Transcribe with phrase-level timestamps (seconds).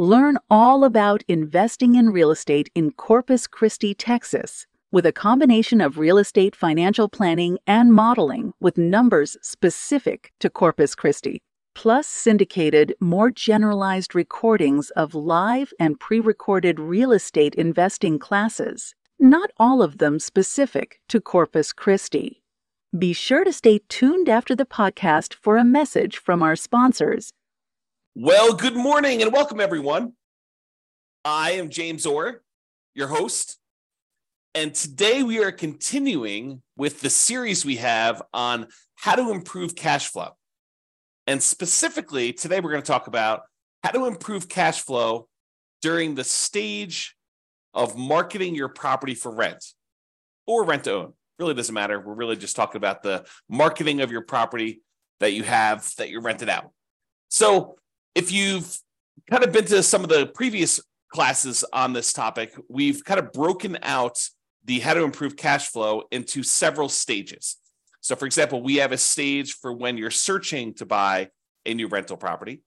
[0.00, 5.98] Learn all about investing in real estate in Corpus Christi, Texas, with a combination of
[5.98, 11.42] real estate financial planning and modeling with numbers specific to Corpus Christi,
[11.74, 19.50] plus syndicated, more generalized recordings of live and pre recorded real estate investing classes, not
[19.58, 22.42] all of them specific to Corpus Christi.
[22.98, 27.34] Be sure to stay tuned after the podcast for a message from our sponsors
[28.22, 30.12] well, good morning and welcome, everyone.
[31.24, 32.42] I am James Orr,
[32.94, 33.56] your host.
[34.54, 40.08] And today we are continuing with the series we have on how to improve cash
[40.08, 40.36] flow.
[41.26, 43.40] And specifically, today we're going to talk about
[43.82, 45.26] how to improve cash flow
[45.80, 47.16] during the stage
[47.72, 49.64] of marketing your property for rent
[50.46, 51.12] or rent to own.
[51.38, 51.98] Really doesn't matter.
[51.98, 54.82] We're really just talking about the marketing of your property
[55.20, 56.70] that you have that you're rented out.
[57.30, 57.76] So,
[58.14, 58.78] if you've
[59.30, 60.80] kind of been to some of the previous
[61.12, 64.18] classes on this topic, we've kind of broken out
[64.64, 67.56] the how to improve cash flow into several stages.
[68.00, 71.28] So, for example, we have a stage for when you're searching to buy
[71.66, 72.62] a new rental property.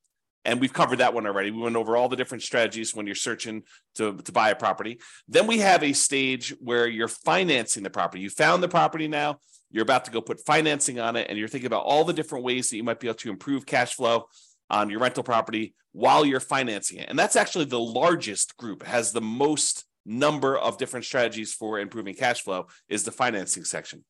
[0.45, 1.51] And we've covered that one already.
[1.51, 3.63] We went over all the different strategies when you're searching
[3.95, 4.99] to, to buy a property.
[5.27, 8.21] Then we have a stage where you're financing the property.
[8.21, 9.39] You found the property now,
[9.71, 12.43] you're about to go put financing on it, and you're thinking about all the different
[12.43, 14.25] ways that you might be able to improve cash flow
[14.73, 17.07] on your rental property while you're financing it.
[17.07, 22.15] And that's actually the largest group, has the most number of different strategies for improving
[22.15, 24.03] cash flow is the financing section.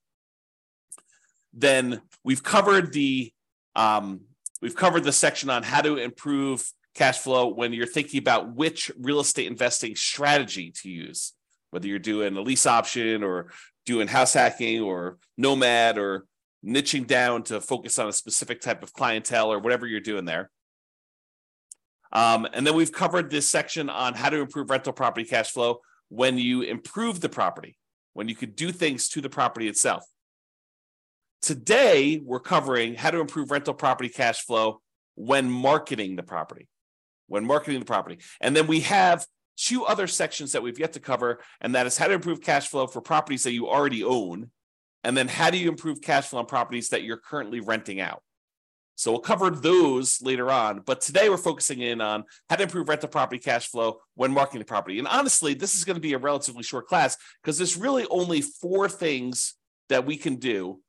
[1.54, 3.32] Then we've covered the
[3.76, 4.21] um,
[4.61, 8.89] we've covered the section on how to improve cash flow when you're thinking about which
[8.99, 11.33] real estate investing strategy to use,
[11.71, 13.52] whether you're doing a lease option or
[13.86, 16.26] doing house hacking or nomad or
[16.66, 20.49] niching down to focus on a specific type of clientele or whatever you're doing there.
[22.13, 25.81] Um, and then we've covered this section on how to improve rental property cash flow
[26.09, 27.77] when you improve the property,
[28.13, 30.03] when you could do things to the property itself.
[31.41, 34.79] Today, we're covering how to improve rental property cash flow
[35.15, 36.67] when marketing the property.
[37.27, 38.19] When marketing the property.
[38.39, 39.25] And then we have
[39.57, 42.67] two other sections that we've yet to cover, and that is how to improve cash
[42.67, 44.51] flow for properties that you already own
[45.03, 48.23] and then how do you improve cash flow on properties that you're currently renting out?
[49.03, 50.80] So we'll cover those later on.
[50.80, 54.59] But today we're focusing in on how to improve rental property cash flow when marketing
[54.59, 54.97] the property.
[54.97, 58.39] And honestly, this is going to be a relatively short class because there's really only
[58.39, 59.55] four things
[59.89, 60.80] that we can do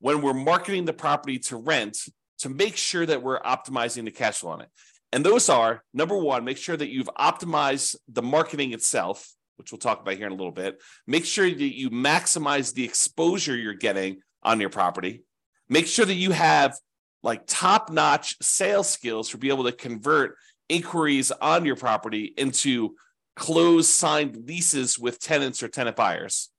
[0.00, 1.96] when we're marketing the property to rent
[2.40, 4.68] to make sure that we're optimizing the cash flow on it.
[5.10, 9.78] And those are number one, make sure that you've optimized the marketing itself which we'll
[9.80, 10.80] talk about here in a little bit.
[11.08, 15.24] Make sure that you maximize the exposure you're getting on your property.
[15.68, 16.78] Make sure that you have
[17.22, 20.36] like top notch sales skills for be able to convert
[20.68, 22.94] inquiries on your property into
[23.36, 26.50] closed signed leases with tenants or tenant buyers.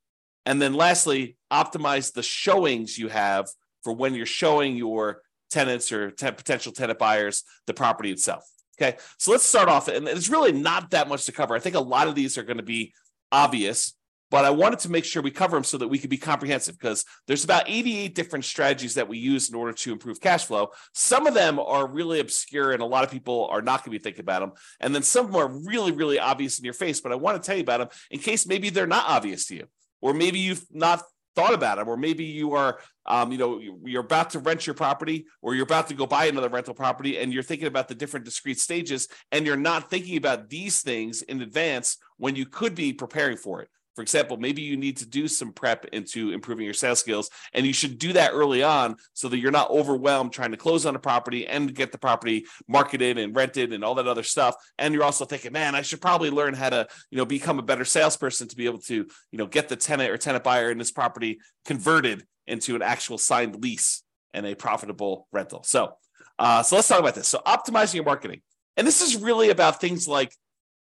[0.46, 3.48] And then lastly, optimize the showings you have
[3.84, 8.44] for when you're showing your tenants or te- potential tenant buyers the property itself.
[8.82, 11.54] Okay, so let's start off, and it's really not that much to cover.
[11.54, 12.94] I think a lot of these are going to be
[13.30, 13.94] obvious,
[14.32, 16.78] but I wanted to make sure we cover them so that we could be comprehensive
[16.78, 20.70] because there's about 88 different strategies that we use in order to improve cash flow.
[20.94, 24.00] Some of them are really obscure and a lot of people are not going to
[24.00, 24.52] be thinking about them.
[24.80, 27.42] And then some of them are really, really obvious in your face, but I want
[27.42, 29.68] to tell you about them in case maybe they're not obvious to you,
[30.02, 31.04] or maybe you've not
[31.36, 34.74] thought about them, or maybe you are, um, you know, you're about to rent your
[34.74, 37.96] property, or you're about to go buy another rental property, and you're thinking about the
[37.96, 42.76] different discrete stages, and you're not thinking about these things in advance when you could
[42.76, 43.70] be preparing for it.
[44.00, 47.66] For example, maybe you need to do some prep into improving your sales skills, and
[47.66, 50.96] you should do that early on so that you're not overwhelmed trying to close on
[50.96, 54.56] a property and get the property marketed and rented and all that other stuff.
[54.78, 57.62] And you're also thinking, man, I should probably learn how to, you know, become a
[57.62, 60.78] better salesperson to be able to, you know, get the tenant or tenant buyer in
[60.78, 64.02] this property converted into an actual signed lease
[64.34, 65.62] and a profitable rental.
[65.64, 65.92] So,
[66.40, 67.28] uh, so let's talk about this.
[67.28, 68.44] So, optimizing your marketing,
[68.78, 70.34] and this is really about things like,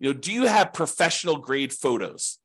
[0.00, 2.40] you know, do you have professional grade photos?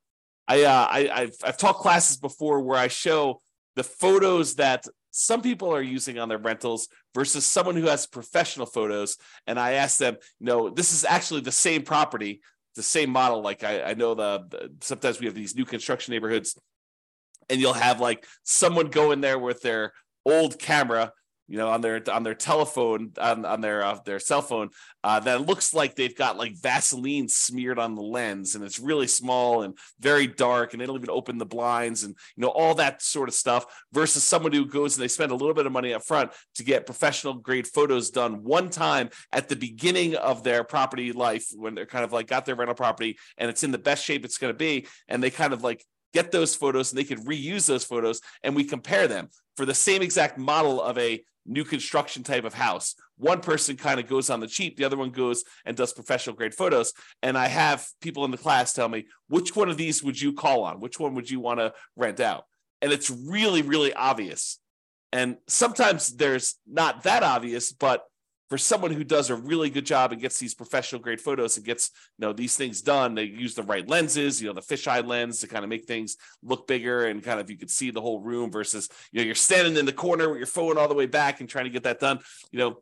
[0.49, 3.39] I, uh, I I've, I've taught classes before where I show
[3.75, 8.65] the photos that some people are using on their rentals versus someone who has professional
[8.65, 9.17] photos.
[9.47, 12.41] And I ask them, you know, this is actually the same property,
[12.75, 13.41] the same model.
[13.41, 16.57] Like I, I know the, the sometimes we have these new construction neighborhoods,
[17.47, 19.93] and you'll have like someone go in there with their
[20.25, 21.13] old camera
[21.49, 24.69] you know, on their on their telephone, on, on their uh, their cell phone,
[25.03, 29.07] uh, that looks like they've got like Vaseline smeared on the lens, and it's really
[29.07, 32.75] small and very dark, and they don't even open the blinds, and you know all
[32.75, 33.65] that sort of stuff.
[33.91, 36.63] Versus someone who goes and they spend a little bit of money up front to
[36.63, 41.73] get professional grade photos done one time at the beginning of their property life when
[41.73, 44.37] they're kind of like got their rental property and it's in the best shape it's
[44.37, 47.67] going to be, and they kind of like get those photos and they can reuse
[47.67, 52.23] those photos and we compare them for the same exact model of a new construction
[52.23, 52.95] type of house.
[53.17, 56.35] One person kind of goes on the cheap, the other one goes and does professional
[56.35, 56.93] grade photos.
[57.21, 60.33] And I have people in the class tell me, which one of these would you
[60.33, 60.79] call on?
[60.79, 62.45] Which one would you want to rent out?
[62.81, 64.59] And it's really, really obvious.
[65.11, 68.03] And sometimes there's not that obvious, but
[68.49, 71.65] for someone who does a really good job and gets these professional grade photos and
[71.65, 75.05] gets you know these things done they use the right lenses you know the fisheye
[75.05, 78.01] lens to kind of make things look bigger and kind of you could see the
[78.01, 80.95] whole room versus you know you're standing in the corner with your phone all the
[80.95, 82.19] way back and trying to get that done
[82.51, 82.81] you know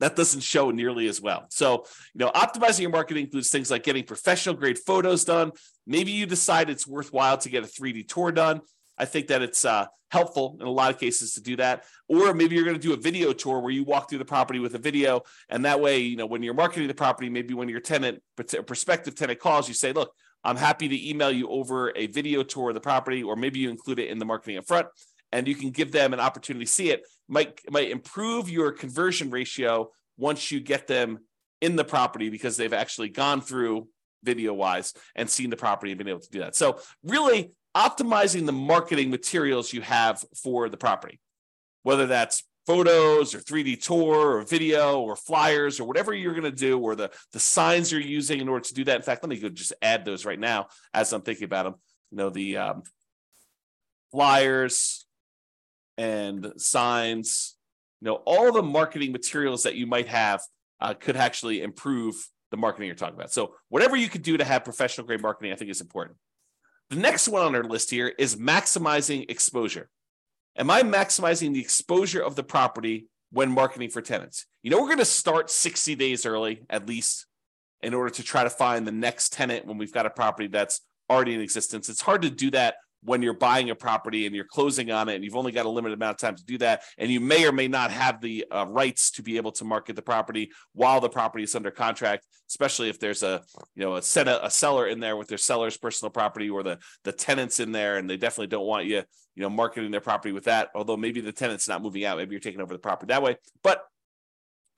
[0.00, 1.46] that doesn't show nearly as well.
[1.50, 1.84] So,
[2.14, 5.52] you know, optimizing your marketing includes things like getting professional grade photos done.
[5.86, 8.62] Maybe you decide it's worthwhile to get a 3D tour done.
[9.00, 11.84] I think that it's uh, helpful in a lot of cases to do that.
[12.06, 14.58] Or maybe you're going to do a video tour where you walk through the property
[14.58, 17.68] with a video, and that way, you know, when you're marketing the property, maybe when
[17.68, 18.22] your tenant,
[18.66, 20.12] prospective tenant calls, you say, "Look,
[20.44, 23.70] I'm happy to email you over a video tour of the property," or maybe you
[23.70, 24.88] include it in the marketing up front,
[25.32, 27.06] and you can give them an opportunity to see it.
[27.26, 31.20] Might might improve your conversion ratio once you get them
[31.62, 33.88] in the property because they've actually gone through
[34.22, 36.54] video wise and seen the property and been able to do that.
[36.54, 41.20] So really optimizing the marketing materials you have for the property,
[41.82, 46.50] whether that's photos or 3D tour or video or flyers or whatever you're going to
[46.50, 48.96] do, or the, the signs you're using in order to do that.
[48.96, 51.74] In fact, let me go just add those right now as I'm thinking about them.
[52.10, 52.82] You know, the um,
[54.10, 55.06] flyers
[55.96, 57.56] and signs,
[58.00, 60.40] you know, all the marketing materials that you might have
[60.80, 62.14] uh, could actually improve
[62.50, 63.32] the marketing you're talking about.
[63.32, 66.16] So, whatever you could do to have professional grade marketing, I think is important.
[66.90, 69.88] The next one on our list here is maximizing exposure.
[70.56, 74.46] Am I maximizing the exposure of the property when marketing for tenants?
[74.64, 77.26] You know, we're going to start 60 days early at least
[77.80, 80.80] in order to try to find the next tenant when we've got a property that's
[81.08, 81.88] already in existence.
[81.88, 85.14] It's hard to do that when you're buying a property and you're closing on it
[85.14, 87.46] and you've only got a limited amount of time to do that and you may
[87.46, 91.00] or may not have the uh, rights to be able to market the property while
[91.00, 93.42] the property is under contract especially if there's a
[93.74, 96.62] you know a set a, a seller in there with their seller's personal property or
[96.62, 99.02] the the tenants in there and they definitely don't want you
[99.34, 102.32] you know marketing their property with that although maybe the tenant's not moving out maybe
[102.32, 103.84] you're taking over the property that way but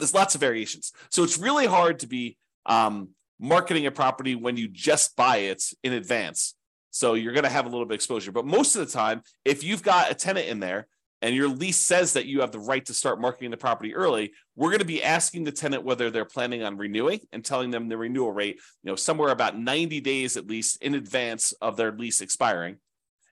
[0.03, 0.93] there's lots of variations.
[1.11, 2.37] So it's really hard to be
[2.67, 6.55] um, marketing a property when you just buy it in advance
[6.93, 8.31] so you're going to have a little bit of exposure.
[8.31, 10.87] But most of the time, if you've got a tenant in there
[11.23, 14.33] and your lease says that you have the right to start marketing the property early,
[14.57, 17.89] we're going to be asking the tenant whether they're planning on renewing and telling them
[17.89, 21.93] the renewal rate, you know, somewhere about 90 days at least in advance of their
[21.93, 22.77] lease expiring.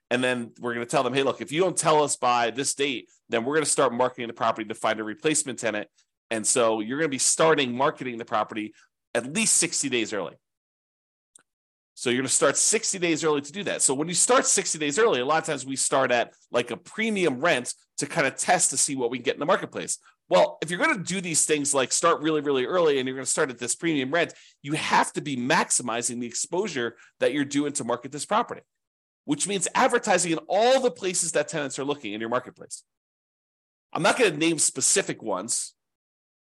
[0.09, 2.49] And then we're going to tell them, hey, look, if you don't tell us by
[2.49, 5.87] this date, then we're going to start marketing the property to find a replacement tenant.
[6.31, 8.73] And so you're going to be starting marketing the property
[9.13, 10.33] at least 60 days early.
[11.93, 13.81] So you're going to start 60 days early to do that.
[13.81, 16.71] So when you start 60 days early, a lot of times we start at like
[16.71, 19.45] a premium rent to kind of test to see what we can get in the
[19.45, 19.99] marketplace.
[20.29, 23.17] Well, if you're going to do these things like start really, really early and you're
[23.17, 27.33] going to start at this premium rent, you have to be maximizing the exposure that
[27.33, 28.61] you're doing to market this property,
[29.25, 32.83] which means advertising in all the places that tenants are looking in your marketplace.
[33.91, 35.73] I'm not going to name specific ones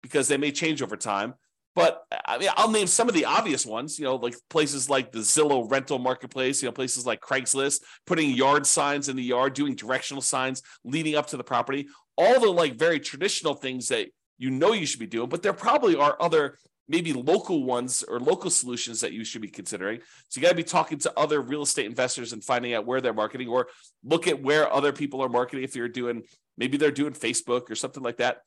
[0.05, 1.35] because they may change over time,
[1.75, 5.11] but I mean, I'll name some of the obvious ones, you know, like places like
[5.11, 9.55] the Zillow rental marketplace, you know, places like Craigslist, putting yard signs in the yard,
[9.55, 14.09] doing directional signs leading up to the property, all the like very traditional things that
[14.39, 18.21] you know you should be doing, but there probably are other maybe local ones or
[18.21, 20.01] local solutions that you should be considering.
[20.29, 23.01] So you got to be talking to other real estate investors and finding out where
[23.01, 23.69] they're marketing or
[24.05, 26.23] look at where other people are marketing if you're doing
[26.57, 28.39] maybe they're doing Facebook or something like that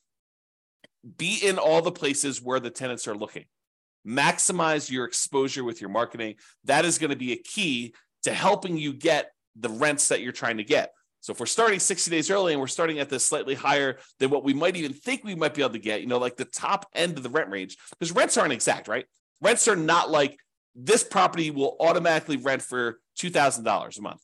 [1.18, 3.46] be in all the places where the tenants are looking.
[4.06, 6.36] Maximize your exposure with your marketing.
[6.66, 10.32] That is going to be a key to helping you get the rents that you're
[10.32, 10.92] trying to get.
[11.22, 14.30] So if we're starting 60 days early and we're starting at this slightly higher than
[14.30, 16.46] what we might even think we might be able to get, you know, like the
[16.46, 19.06] top end of the rent range, because rents aren't exact, right?
[19.42, 20.40] Rents are not like
[20.76, 24.22] this property will automatically rent for $2,000 a month.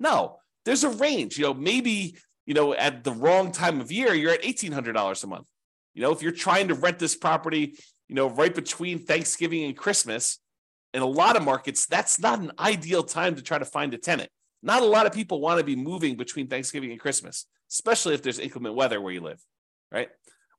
[0.00, 1.38] No, there's a range.
[1.38, 5.26] You know, maybe, you know, at the wrong time of year, you're at $1,800 a
[5.26, 5.46] month.
[5.94, 7.76] You know, if you're trying to rent this property,
[8.08, 10.38] you know, right between Thanksgiving and Christmas,
[10.94, 13.98] in a lot of markets, that's not an ideal time to try to find a
[13.98, 14.30] tenant.
[14.62, 18.22] Not a lot of people want to be moving between Thanksgiving and Christmas, especially if
[18.22, 19.40] there's inclement weather where you live,
[19.92, 20.08] right?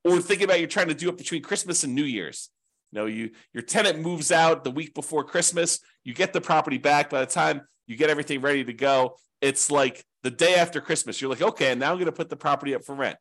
[0.03, 2.49] Or think about you're trying to do it between Christmas and New Year's.
[2.91, 6.77] You know, you your tenant moves out the week before Christmas, you get the property
[6.77, 7.09] back.
[7.09, 11.21] By the time you get everything ready to go, it's like the day after Christmas.
[11.21, 13.17] You're like, okay, now I'm going to put the property up for rent.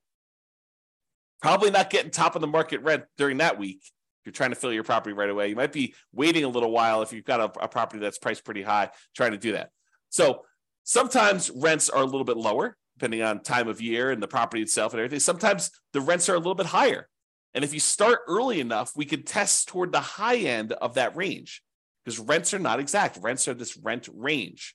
[1.40, 3.80] Probably not getting top of the market rent during that week.
[3.82, 6.70] If you're trying to fill your property right away, you might be waiting a little
[6.70, 9.70] while if you've got a, a property that's priced pretty high, trying to do that.
[10.10, 10.44] So
[10.84, 14.60] sometimes rents are a little bit lower depending on time of year and the property
[14.60, 15.20] itself and everything.
[15.20, 17.08] Sometimes the rents are a little bit higher.
[17.54, 21.16] And if you start early enough, we could test toward the high end of that
[21.16, 21.62] range
[22.04, 23.18] because rents are not exact.
[23.22, 24.74] Rents are this rent range.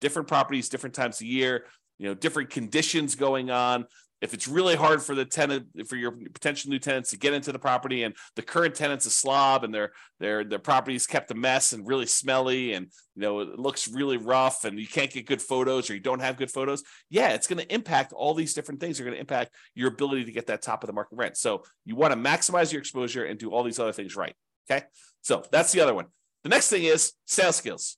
[0.00, 1.66] Different properties, different times of year,
[1.98, 3.84] you know, different conditions going on
[4.20, 7.52] if it's really hard for the tenant for your potential new tenants to get into
[7.52, 11.34] the property and the current tenant's a slob and their their their property's kept a
[11.34, 15.26] mess and really smelly and you know it looks really rough and you can't get
[15.26, 18.54] good photos or you don't have good photos yeah it's going to impact all these
[18.54, 21.16] different things are going to impact your ability to get that top of the market
[21.16, 21.36] rent.
[21.36, 24.34] So you want to maximize your exposure and do all these other things right
[24.70, 24.84] okay?
[25.22, 26.06] So that's the other one.
[26.42, 27.96] The next thing is sales skills.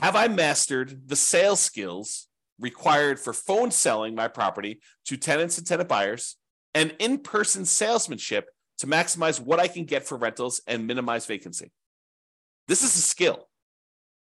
[0.00, 2.27] Have i mastered the sales skills
[2.58, 6.36] required for phone selling my property to tenants and tenant buyers,
[6.74, 8.48] and in person salesmanship
[8.78, 11.72] to maximize what I can get for rentals and minimize vacancy.
[12.68, 13.48] This is a skill.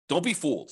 [0.07, 0.72] Don't be fooled.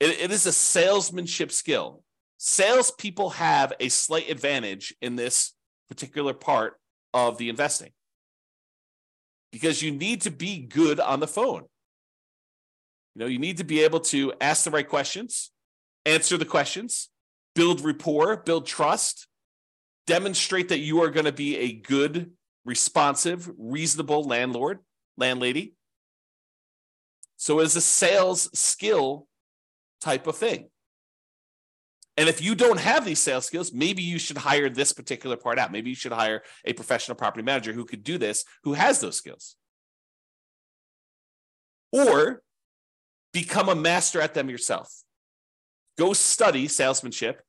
[0.00, 2.02] it, it is a salesmanship skill.
[2.38, 5.52] Salespeople have a slight advantage in this
[5.88, 6.80] particular part
[7.12, 7.90] of the investing
[9.52, 11.64] because you need to be good on the phone.
[13.14, 15.50] You know, you need to be able to ask the right questions,
[16.06, 17.08] answer the questions,
[17.54, 19.26] build rapport, build trust,
[20.06, 22.32] demonstrate that you are going to be a good,
[22.64, 24.80] responsive, reasonable landlord,
[25.16, 25.74] landlady.
[27.36, 29.26] So it's a sales skill
[30.00, 30.68] type of thing.
[32.16, 35.58] And if you don't have these sales skills, maybe you should hire this particular part
[35.58, 35.72] out.
[35.72, 39.16] Maybe you should hire a professional property manager who could do this, who has those
[39.16, 39.56] skills.
[41.92, 42.42] Or
[43.32, 44.92] become a master at them yourself
[45.98, 47.42] go study salesmanship.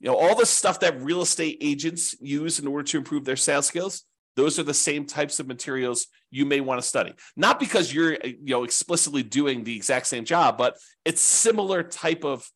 [0.00, 3.36] You know, all the stuff that real estate agents use in order to improve their
[3.36, 4.04] sales skills,
[4.34, 7.14] those are the same types of materials you may want to study.
[7.36, 12.24] Not because you're, you know, explicitly doing the exact same job, but it's similar type
[12.24, 12.48] of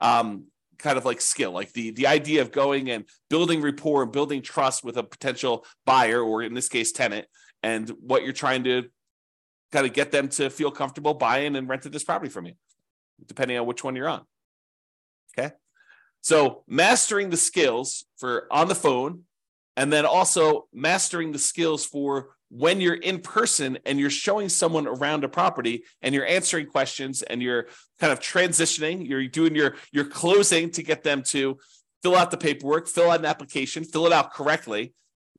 [0.00, 0.44] um,
[0.78, 4.42] kind of like skill, like the the idea of going and building rapport and building
[4.42, 7.26] trust with a potential buyer, or in this case, tenant,
[7.62, 8.84] and what you're trying to
[9.70, 12.52] kind of get them to feel comfortable buying and renting this property from you
[13.26, 14.22] depending on which one you're on.
[15.36, 15.52] Okay.
[16.20, 19.22] So mastering the skills for on the phone,
[19.76, 24.86] and then also mastering the skills for when you're in person and you're showing someone
[24.86, 27.66] around a property and you're answering questions and you're
[27.98, 31.58] kind of transitioning, you're doing your your closing to get them to
[32.02, 34.92] fill out the paperwork, fill out an application, fill it out correctly,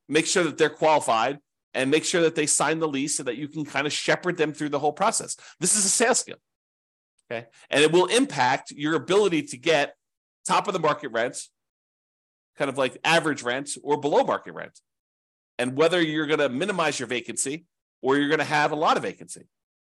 [0.10, 1.38] make sure that they're qualified,
[1.74, 4.38] and make sure that they sign the lease so that you can kind of shepherd
[4.38, 5.38] them through the whole process.
[5.60, 6.38] This is a sales skill.
[7.32, 7.48] Okay.
[7.70, 9.96] And it will impact your ability to get
[10.46, 11.38] top of the market rent,
[12.58, 14.80] kind of like average rent or below market rent.
[15.58, 17.66] And whether you're going to minimize your vacancy
[18.02, 19.48] or you're going to have a lot of vacancy.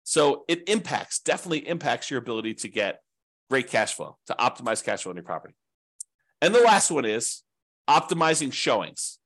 [0.04, 3.00] So it impacts, definitely impacts your ability to get
[3.48, 5.54] great cash flow, to optimize cash flow on your property.
[6.40, 7.42] And the last one is
[7.88, 9.18] optimizing showings.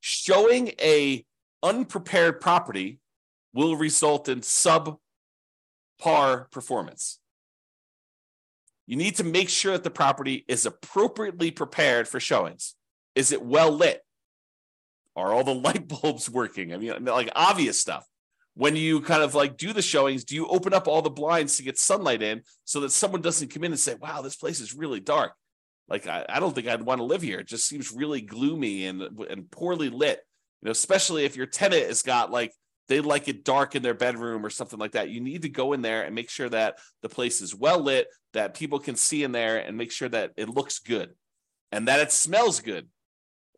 [0.00, 1.24] Showing a
[1.62, 3.00] unprepared property
[3.52, 4.96] will result in sub
[6.00, 7.18] par performance.
[8.86, 12.74] You need to make sure that the property is appropriately prepared for showings.
[13.14, 14.02] Is it well lit?
[15.14, 16.74] Are all the light bulbs working?
[16.74, 18.06] I mean, like obvious stuff.
[18.54, 21.56] When you kind of like do the showings, do you open up all the blinds
[21.56, 24.60] to get sunlight in so that someone doesn't come in and say, wow, this place
[24.60, 25.32] is really dark?
[25.88, 27.38] Like, I, I don't think I'd want to live here.
[27.38, 30.20] It just seems really gloomy and, and poorly lit.
[30.62, 32.52] You know, especially if your tenant has got like
[32.90, 35.10] they like it dark in their bedroom or something like that.
[35.10, 38.08] You need to go in there and make sure that the place is well lit,
[38.32, 41.10] that people can see in there and make sure that it looks good
[41.70, 42.88] and that it smells good.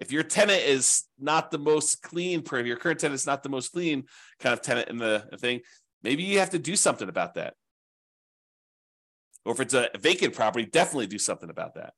[0.02, 3.48] If your tenant is not the most clean, if your current tenant is not the
[3.48, 4.04] most clean
[4.38, 5.62] kind of tenant in the thing,
[6.02, 7.54] maybe you have to do something about that.
[9.46, 11.94] Or if it's a vacant property, definitely do something about that.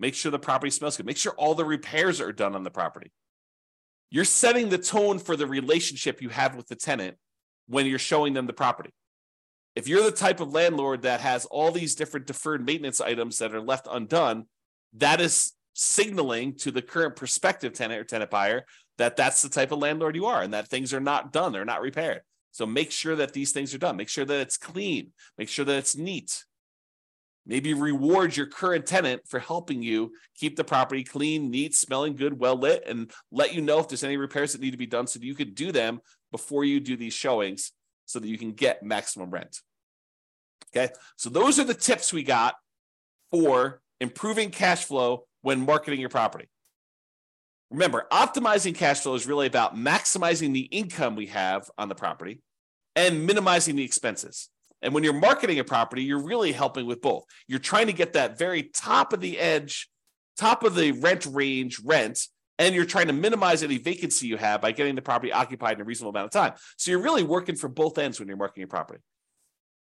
[0.00, 1.06] Make sure the property smells good.
[1.06, 3.12] Make sure all the repairs are done on the property
[4.12, 7.16] you're setting the tone for the relationship you have with the tenant
[7.66, 8.90] when you're showing them the property.
[9.74, 13.54] If you're the type of landlord that has all these different deferred maintenance items that
[13.54, 14.44] are left undone,
[14.98, 18.66] that is signaling to the current prospective tenant or tenant buyer
[18.98, 21.64] that that's the type of landlord you are and that things are not done, they're
[21.64, 22.20] not repaired.
[22.50, 23.96] So make sure that these things are done.
[23.96, 25.12] Make sure that it's clean.
[25.38, 26.44] Make sure that it's neat.
[27.44, 32.38] Maybe reward your current tenant for helping you keep the property clean, neat, smelling good,
[32.38, 35.06] well lit, and let you know if there's any repairs that need to be done
[35.06, 37.72] so that you could do them before you do these showings
[38.06, 39.60] so that you can get maximum rent.
[40.74, 42.54] Okay, so those are the tips we got
[43.30, 46.48] for improving cash flow when marketing your property.
[47.70, 52.40] Remember, optimizing cash flow is really about maximizing the income we have on the property
[52.94, 54.50] and minimizing the expenses.
[54.82, 57.24] And when you're marketing a property, you're really helping with both.
[57.46, 59.88] You're trying to get that very top of the edge,
[60.36, 62.26] top of the rent range rent,
[62.58, 65.82] and you're trying to minimize any vacancy you have by getting the property occupied in
[65.82, 66.52] a reasonable amount of time.
[66.76, 69.00] So you're really working for both ends when you're marketing your property.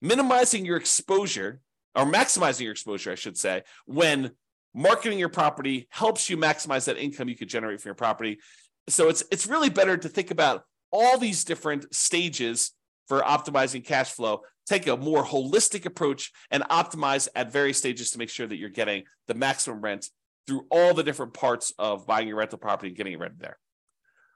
[0.01, 1.59] Minimizing your exposure
[1.95, 4.31] or maximizing your exposure, I should say, when
[4.73, 8.39] marketing your property helps you maximize that income you could generate from your property.
[8.87, 12.71] So it's it's really better to think about all these different stages
[13.11, 14.39] for optimizing cash flow.
[14.65, 18.69] Take a more holistic approach and optimize at various stages to make sure that you're
[18.69, 20.09] getting the maximum rent
[20.47, 23.57] through all the different parts of buying your rental property and getting it rented there.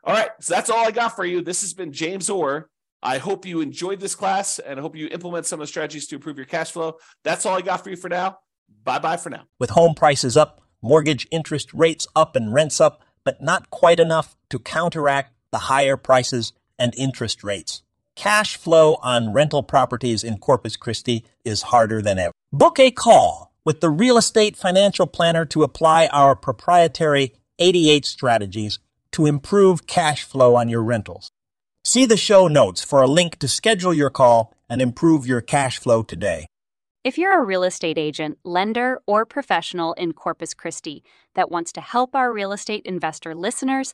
[0.03, 1.39] All right, so that's all I got for you.
[1.39, 2.69] This has been James Orr.
[3.01, 6.07] I hope you enjoyed this class and I hope you implement some of the strategies
[6.07, 6.95] to improve your cash flow.
[7.23, 8.39] That's all I got for you for now.
[8.83, 9.43] Bye bye for now.
[9.57, 14.35] With home prices up, mortgage interest rates up, and rents up, but not quite enough
[14.49, 17.83] to counteract the higher prices and interest rates.
[18.15, 22.31] Cash flow on rental properties in Corpus Christi is harder than ever.
[22.51, 28.79] Book a call with the Real Estate Financial Planner to apply our proprietary 88 strategies
[29.11, 31.29] to improve cash flow on your rentals.
[31.83, 35.77] See the show notes for a link to schedule your call and improve your cash
[35.77, 36.47] flow today.
[37.03, 41.03] If you're a real estate agent, lender, or professional in Corpus Christi
[41.35, 43.93] that wants to help our real estate investor listeners,